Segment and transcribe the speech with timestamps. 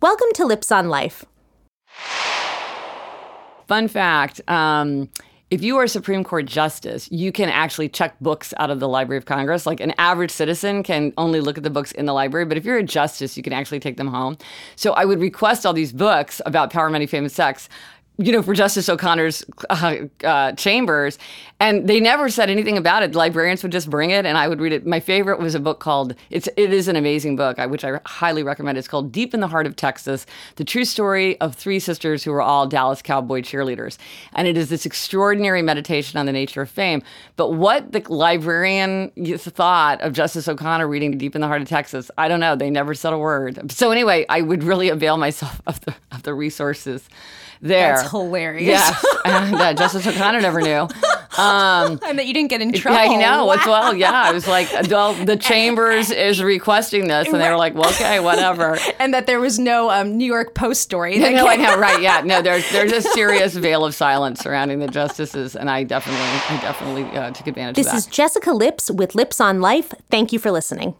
[0.00, 1.24] Welcome to Lips on Life.
[3.68, 5.08] Fun fact um,
[5.50, 8.88] if you are a Supreme Court justice, you can actually check books out of the
[8.88, 9.66] Library of Congress.
[9.66, 12.64] Like an average citizen can only look at the books in the library, but if
[12.64, 14.38] you're a justice, you can actually take them home.
[14.76, 17.68] So I would request all these books about Power, Money, Fame, and Sex
[18.22, 21.18] you know, for Justice O'Connor's uh, uh, chambers,
[21.60, 23.12] and they never said anything about it.
[23.12, 24.86] The librarians would just bring it, and I would read it.
[24.86, 28.42] My favorite was a book called "It's it is an amazing book, which I highly
[28.42, 28.78] recommend.
[28.78, 30.26] It's called Deep in the Heart of Texas:
[30.56, 33.98] The True Story of Three Sisters Who Were All Dallas Cowboy Cheerleaders."
[34.34, 37.02] And it is this extraordinary meditation on the nature of fame.
[37.36, 42.10] But what the librarian thought of Justice O'Connor reading Deep in the Heart of Texas,
[42.18, 42.56] I don't know.
[42.56, 43.70] They never said a word.
[43.72, 47.08] So anyway, I would really avail myself of the of the resources
[47.60, 47.96] there.
[47.96, 48.66] That's hilarious.
[48.66, 50.88] Yes, and uh, Justice O'Connor never knew.
[51.38, 52.98] Um, and that you didn't get in trouble.
[52.98, 53.46] Yeah, you know.
[53.46, 53.52] Wow.
[53.52, 54.12] As well, yeah.
[54.12, 58.20] I was like, well, the Chambers is requesting this, and they were like, well, okay,
[58.20, 58.78] whatever.
[58.98, 61.18] and that there was no um, New York Post story.
[61.18, 62.00] No, no, I know, right?
[62.00, 62.42] Yeah, no.
[62.42, 67.04] There's there's a serious veil of silence surrounding the justices, and I definitely, I definitely
[67.16, 67.96] uh, took advantage this of that.
[67.96, 69.94] This is Jessica Lips with Lips on Life.
[70.10, 70.94] Thank you for listening.